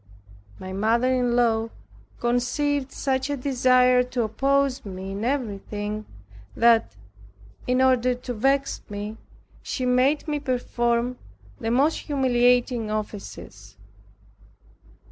[0.57, 1.69] My mother in law
[2.19, 6.07] conceived such a desire to oppose me in everything,
[6.55, 6.95] that,
[7.67, 9.17] in order to vex me,
[9.61, 11.19] she made me perform
[11.59, 13.77] the most humiliating offices.